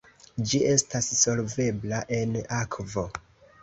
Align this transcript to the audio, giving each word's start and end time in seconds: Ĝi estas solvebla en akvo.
Ĝi 0.51 0.61
estas 0.69 1.11
solvebla 1.21 2.03
en 2.23 2.37
akvo. 2.65 3.11